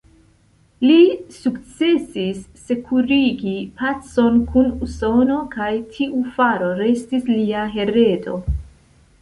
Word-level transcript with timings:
Li 0.83 0.95
sukcesis 1.33 2.39
sekurigi 2.69 3.53
pacon 3.83 4.39
kun 4.55 4.73
Usono 4.87 5.37
kaj 5.55 5.71
tiu 5.99 6.23
faro 6.39 6.75
restis 6.83 7.31
lia 7.37 7.69
heredo. 7.77 8.39